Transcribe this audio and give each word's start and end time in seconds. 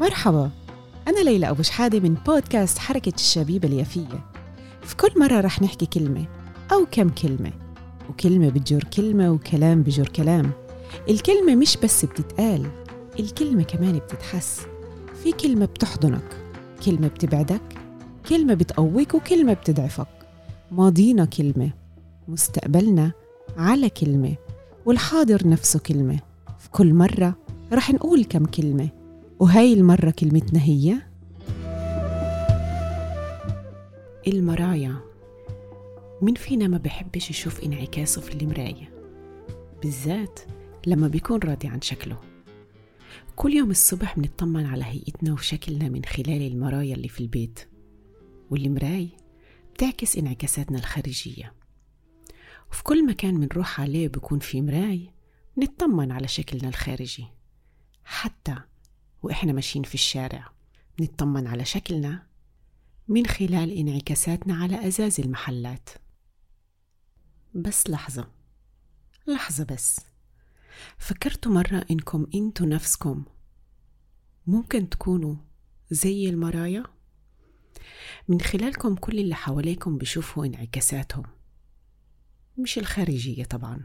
مرحبا. 0.00 0.50
أنا 1.08 1.20
ليلى 1.20 1.50
أبو 1.50 1.62
شحادة 1.62 2.00
من 2.00 2.14
بودكاست 2.14 2.78
حركة 2.78 3.12
الشبيبة 3.14 3.68
اليافية. 3.68 4.24
في 4.82 4.96
كل 4.96 5.20
مرة 5.20 5.40
رح 5.40 5.62
نحكي 5.62 5.86
كلمة 5.86 6.24
أو 6.72 6.86
كم 6.90 7.08
كلمة 7.08 7.52
وكلمة 8.10 8.48
بتجر 8.48 8.84
كلمة 8.84 9.30
وكلام 9.30 9.82
بجر 9.82 10.08
كلام. 10.08 10.50
الكلمة 11.08 11.54
مش 11.54 11.76
بس 11.76 12.04
بتتقال 12.04 12.66
الكلمة 13.20 13.62
كمان 13.62 13.98
بتتحس. 13.98 14.60
في 15.22 15.32
كلمة 15.32 15.66
بتحضنك 15.66 16.36
كلمة 16.84 17.08
بتبعدك 17.08 17.62
كلمة 18.28 18.54
بتقويك 18.54 19.14
وكلمة 19.14 19.52
بتضعفك. 19.52 20.08
ماضينا 20.70 21.24
كلمة 21.24 21.70
مستقبلنا 22.28 23.12
على 23.56 23.90
كلمة 23.90 24.34
والحاضر 24.86 25.48
نفسه 25.48 25.78
كلمة. 25.78 26.18
في 26.58 26.70
كل 26.70 26.94
مرة 26.94 27.34
رح 27.72 27.90
نقول 27.90 28.24
كم 28.24 28.44
كلمة 28.44 28.88
وهاي 29.40 29.72
المرة 29.72 30.10
كلمتنا 30.10 30.62
هي 30.62 30.96
المرايا. 34.26 34.96
مين 36.22 36.34
فينا 36.34 36.68
ما 36.68 36.78
بحبش 36.78 37.30
يشوف 37.30 37.60
انعكاسه 37.60 38.20
في 38.20 38.34
المراية 38.34 38.90
بالذات 39.82 40.40
لما 40.86 41.08
بيكون 41.08 41.38
راضي 41.38 41.68
عن 41.68 41.80
شكله. 41.80 42.20
كل 43.36 43.52
يوم 43.52 43.70
الصبح 43.70 44.18
بنطمن 44.18 44.66
على 44.66 44.84
هيئتنا 44.84 45.32
وشكلنا 45.32 45.88
من 45.88 46.04
خلال 46.04 46.46
المرايا 46.46 46.94
اللي 46.94 47.08
في 47.08 47.20
البيت. 47.20 47.68
والمراي 48.50 49.08
بتعكس 49.74 50.16
انعكاساتنا 50.16 50.78
الخارجية. 50.78 51.52
وفي 52.70 52.82
كل 52.82 53.06
مكان 53.06 53.34
منروح 53.34 53.80
عليه 53.80 54.08
بيكون 54.08 54.38
في 54.38 54.62
مراي 54.62 55.10
نطمن 55.58 56.12
على 56.12 56.28
شكلنا 56.28 56.68
الخارجي. 56.68 57.26
حتى 58.04 58.54
وإحنا 59.22 59.52
ماشيين 59.52 59.84
في 59.84 59.94
الشارع. 59.94 60.52
نطمن 61.00 61.46
على 61.46 61.64
شكلنا 61.64 62.26
من 63.08 63.26
خلال 63.26 63.70
انعكاساتنا 63.70 64.54
على 64.54 64.86
أزاز 64.88 65.20
المحلات. 65.20 65.88
بس 67.54 67.90
لحظة 67.90 68.30
لحظة 69.26 69.64
بس. 69.64 70.00
فكرتوا 70.98 71.52
مرة 71.52 71.84
إنكم 71.90 72.26
إنتوا 72.34 72.66
نفسكم 72.66 73.24
ممكن 74.46 74.88
تكونوا 74.88 75.36
زي 75.90 76.28
المرايا؟ 76.28 76.84
من 78.28 78.40
خلالكم 78.40 78.94
كل 78.94 79.18
اللي 79.18 79.34
حواليكم 79.34 79.98
بيشوفوا 79.98 80.46
انعكاساتهم. 80.46 81.24
مش 82.58 82.78
الخارجية 82.78 83.44
طبعا. 83.44 83.82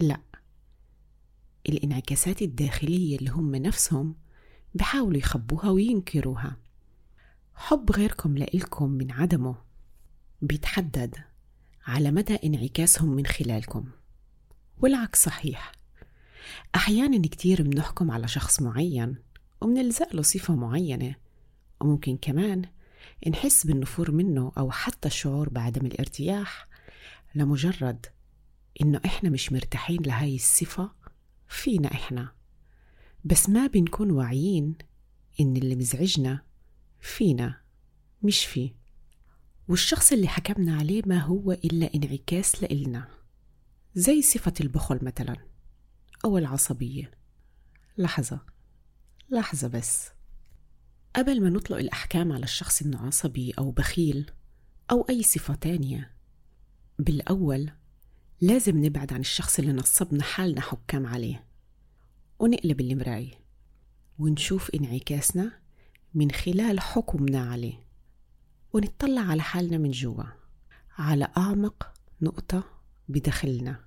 لا. 0.00 0.20
الانعكاسات 1.68 2.42
الداخلية 2.42 3.16
اللي 3.16 3.30
هم 3.30 3.56
نفسهم 3.56 4.16
بحاولوا 4.74 5.18
يخبوها 5.18 5.70
وينكروها. 5.70 6.56
حب 7.54 7.92
غيركم 7.92 8.38
لإلكم 8.38 8.90
من 8.90 9.10
عدمه 9.10 9.56
بيتحدد 10.42 11.14
على 11.86 12.10
مدى 12.10 12.38
انعكاسهم 12.44 13.08
من 13.08 13.26
خلالكم 13.26 13.88
والعكس 14.78 15.24
صحيح. 15.24 15.72
أحيانا 16.74 17.28
كتير 17.28 17.62
بنحكم 17.62 18.10
على 18.10 18.28
شخص 18.28 18.62
معين 18.62 19.16
ومنلزق 19.60 20.16
له 20.16 20.22
صفة 20.22 20.54
معينة 20.54 21.14
وممكن 21.80 22.16
كمان 22.16 22.64
نحس 23.28 23.66
بالنفور 23.66 24.10
منه 24.10 24.52
أو 24.58 24.70
حتى 24.70 25.08
الشعور 25.08 25.48
بعدم 25.48 25.86
الارتياح 25.86 26.68
لمجرد 27.34 28.06
إنه 28.80 29.00
إحنا 29.04 29.30
مش 29.30 29.52
مرتاحين 29.52 30.02
لهاي 30.02 30.34
الصفة 30.34 30.90
فينا 31.48 31.92
إحنا. 31.92 32.32
بس 33.24 33.48
ما 33.48 33.66
بنكون 33.66 34.10
واعيين 34.10 34.74
إن 35.40 35.56
اللي 35.56 35.76
مزعجنا 35.76 36.42
فينا 37.00 37.60
مش 38.22 38.44
فيه. 38.44 38.74
والشخص 39.68 40.12
اللي 40.12 40.28
حكمنا 40.28 40.76
عليه 40.76 41.02
ما 41.06 41.18
هو 41.18 41.52
إلا 41.52 41.94
انعكاس 41.94 42.62
لإلنا. 42.62 43.08
زي 43.94 44.22
صفة 44.22 44.52
البخل 44.60 44.98
مثلا 45.02 45.36
أو 46.24 46.38
العصبية. 46.38 47.10
لحظة 47.98 48.40
لحظة 49.30 49.68
بس. 49.68 50.08
قبل 51.16 51.42
ما 51.42 51.50
نطلق 51.50 51.78
الأحكام 51.78 52.32
على 52.32 52.44
الشخص 52.44 52.82
إنه 52.82 52.98
عصبي 52.98 53.52
أو 53.58 53.70
بخيل 53.70 54.30
أو 54.90 55.06
أي 55.10 55.22
صفة 55.22 55.54
تانية 55.54 56.14
بالأول 56.98 57.70
لازم 58.40 58.84
نبعد 58.84 59.12
عن 59.12 59.20
الشخص 59.20 59.58
اللي 59.58 59.72
نصبنا 59.72 60.22
حالنا 60.22 60.60
حكام 60.60 61.06
عليه. 61.06 61.49
ونقلب 62.40 62.80
المراية 62.80 63.34
ونشوف 64.18 64.70
انعكاسنا 64.74 65.52
من 66.14 66.30
خلال 66.30 66.80
حكمنا 66.80 67.50
عليه. 67.50 67.86
ونطلع 68.72 69.20
على 69.20 69.42
حالنا 69.42 69.78
من 69.78 69.90
جوا 69.90 70.24
على 70.98 71.28
أعمق 71.36 71.92
نقطة 72.22 72.64
بداخلنا 73.08 73.84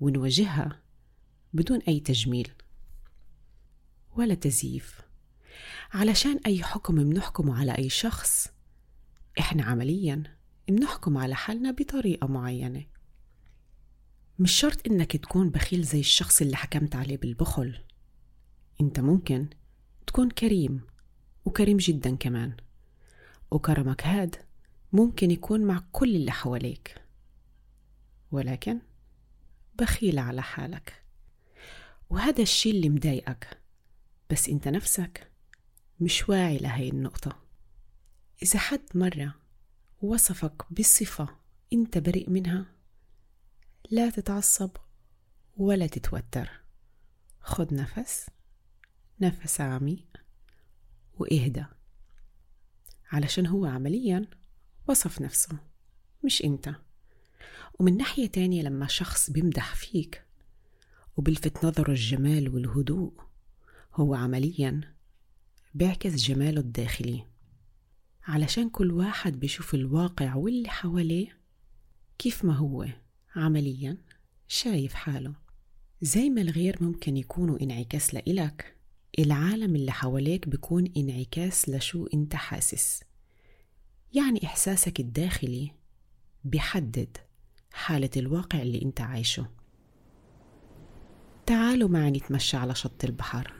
ونواجهها 0.00 0.82
بدون 1.52 1.78
أي 1.88 2.00
تجميل 2.00 2.52
ولا 4.16 4.34
تزييف. 4.34 5.00
علشان 5.92 6.40
أي 6.46 6.62
حكم 6.62 7.10
بنحكمه 7.10 7.60
على 7.60 7.78
أي 7.78 7.88
شخص 7.88 8.48
إحنا 9.38 9.64
عمليا 9.64 10.22
بنحكم 10.68 11.18
على 11.18 11.34
حالنا 11.34 11.70
بطريقة 11.70 12.26
معينة. 12.26 12.93
مش 14.38 14.52
شرط 14.52 14.86
إنك 14.86 15.16
تكون 15.16 15.50
بخيل 15.50 15.82
زي 15.82 16.00
الشخص 16.00 16.42
اللي 16.42 16.56
حكمت 16.56 16.96
عليه 16.96 17.16
بالبخل. 17.16 17.80
أنت 18.80 19.00
ممكن 19.00 19.48
تكون 20.06 20.30
كريم 20.30 20.80
وكريم 21.44 21.76
جدا 21.76 22.16
كمان. 22.16 22.56
وكرمك 23.50 24.06
هاد 24.06 24.36
ممكن 24.92 25.30
يكون 25.30 25.64
مع 25.64 25.84
كل 25.92 26.16
اللي 26.16 26.30
حواليك. 26.30 27.02
ولكن 28.30 28.80
بخيل 29.78 30.18
على 30.18 30.42
حالك. 30.42 31.02
وهذا 32.10 32.42
الشي 32.42 32.70
اللي 32.70 32.88
مضايقك 32.88 33.58
بس 34.30 34.48
أنت 34.48 34.68
نفسك 34.68 35.30
مش 36.00 36.28
واعي 36.28 36.58
لهي 36.58 36.88
النقطة. 36.88 37.38
إذا 38.42 38.58
حد 38.58 38.80
مرة 38.94 39.34
وصفك 40.02 40.72
بصفة 40.72 41.28
أنت 41.72 41.98
بريء 41.98 42.30
منها 42.30 42.73
لا 43.90 44.10
تتعصب 44.10 44.70
ولا 45.56 45.86
تتوتر. 45.86 46.50
خد 47.40 47.74
نفس 47.74 48.26
نفس 49.20 49.60
عميق 49.60 50.06
واهدى. 51.18 51.64
علشان 53.12 53.46
هو 53.46 53.66
عمليا 53.66 54.26
وصف 54.88 55.20
نفسه 55.20 55.58
مش 56.24 56.44
أنت. 56.44 56.74
ومن 57.78 57.96
ناحية 57.96 58.26
تانية 58.26 58.62
لما 58.62 58.86
شخص 58.86 59.30
بيمدح 59.30 59.74
فيك 59.74 60.24
وبلفت 61.16 61.64
نظره 61.64 61.90
الجمال 61.90 62.48
والهدوء 62.54 63.12
هو 63.94 64.14
عمليا 64.14 64.94
بيعكس 65.74 66.14
جماله 66.14 66.60
الداخلي. 66.60 67.26
علشان 68.22 68.70
كل 68.70 68.90
واحد 68.90 69.40
بيشوف 69.40 69.74
الواقع 69.74 70.34
واللي 70.34 70.68
حواليه 70.68 71.38
كيف 72.18 72.44
ما 72.44 72.54
هو. 72.54 73.03
عمليا 73.36 73.96
شايف 74.48 74.94
حاله. 74.94 75.34
زي 76.02 76.30
ما 76.30 76.40
الغير 76.40 76.76
ممكن 76.80 77.16
يكونوا 77.16 77.60
انعكاس 77.62 78.14
لإلك 78.14 78.76
العالم 79.18 79.76
اللي 79.76 79.92
حواليك 79.92 80.48
بيكون 80.48 80.92
انعكاس 80.96 81.68
لشو 81.68 82.06
انت 82.14 82.36
حاسس. 82.36 83.02
يعني 84.14 84.46
إحساسك 84.46 85.00
الداخلي 85.00 85.70
بيحدد 86.44 87.16
حالة 87.72 88.10
الواقع 88.16 88.62
اللي 88.62 88.82
انت 88.82 89.00
عايشه. 89.00 89.46
تعالوا 91.46 91.88
معي 91.88 92.10
نتمشى 92.10 92.56
على 92.56 92.74
شط 92.74 93.04
البحر. 93.04 93.52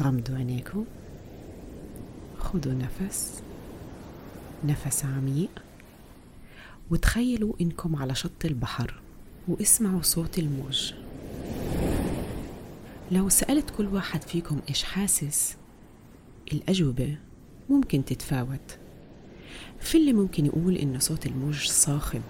غمضوا 0.00 0.36
عينيكم. 0.36 0.84
خدوا 2.38 2.72
نفس. 2.72 3.42
نفس 4.64 5.04
عميق. 5.04 5.64
وتخيلوا 6.90 7.54
إنكم 7.60 7.96
على 7.96 8.14
شط 8.14 8.44
البحر 8.44 8.94
واسمعوا 9.48 10.02
صوت 10.02 10.38
الموج. 10.38 10.92
لو 13.12 13.28
سألت 13.28 13.70
كل 13.70 13.86
واحد 13.86 14.22
فيكم 14.22 14.60
إيش 14.68 14.82
حاسس 14.82 15.56
الأجوبة 16.52 17.16
ممكن 17.70 18.04
تتفاوت. 18.04 18.78
في 19.80 19.98
اللي 19.98 20.12
ممكن 20.12 20.46
يقول 20.46 20.76
إن 20.76 20.98
صوت 20.98 21.26
الموج 21.26 21.66
صاخب 21.66 22.22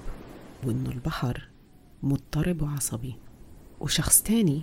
وإنه 0.65 0.91
البحر 0.91 1.49
مضطرب 2.03 2.63
وعصبي. 2.63 3.15
وشخص 3.81 4.23
تاني 4.23 4.63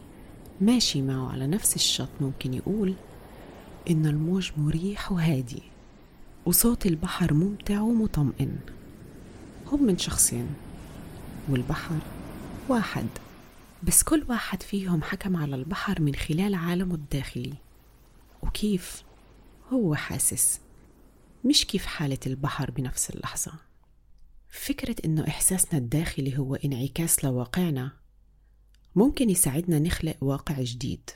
ماشي 0.61 1.01
معه 1.01 1.31
على 1.31 1.47
نفس 1.47 1.75
الشط 1.75 2.09
ممكن 2.21 2.53
يقول 2.53 2.93
إن 3.89 4.05
الموج 4.05 4.51
مريح 4.57 5.11
وهادي 5.11 5.63
وصوت 6.45 6.85
البحر 6.85 7.33
ممتع 7.33 7.81
ومطمئن. 7.81 8.55
هم 9.71 9.83
من 9.83 9.97
شخصين 9.97 10.47
والبحر 11.49 11.99
واحد. 12.69 13.07
بس 13.83 14.03
كل 14.03 14.25
واحد 14.29 14.63
فيهم 14.63 15.03
حكم 15.03 15.37
على 15.37 15.55
البحر 15.55 16.01
من 16.01 16.15
خلال 16.15 16.55
عالمه 16.55 16.95
الداخلي. 16.95 17.53
وكيف؟ 18.41 19.03
هو 19.73 19.95
حاسس. 19.95 20.59
مش 21.45 21.65
كيف 21.65 21.85
حالة 21.85 22.19
البحر 22.27 22.71
بنفس 22.71 23.09
اللحظة. 23.09 23.51
فكرة 24.49 24.95
إنه 25.05 25.27
إحساسنا 25.27 25.79
الداخلي 25.79 26.37
هو 26.37 26.55
انعكاس 26.55 27.25
لواقعنا 27.25 27.91
ممكن 28.95 29.29
يساعدنا 29.29 29.79
نخلق 29.79 30.17
واقع 30.21 30.55
جديد 30.61 31.09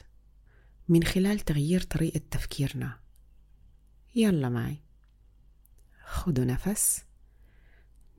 من 0.90 1.04
خلال 1.04 1.40
تغيير 1.40 1.82
طريقة 1.82 2.22
تفكيرنا. 2.32 3.00
يلا 4.16 4.50
معي. 4.50 4.78
خدوا 6.06 6.46
نفس. 6.46 7.04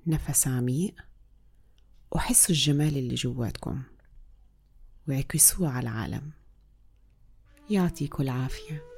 نفس 0.06 0.49
عميق 0.49 0.94
وحسوا 2.11 2.55
الجمال 2.55 2.99
اللي 2.99 3.14
جواتكم 3.14 3.82
وعكسوه 5.08 5.69
على 5.69 5.82
العالم. 5.88 6.31
يعطيكم 7.70 8.23
العافية. 8.23 8.95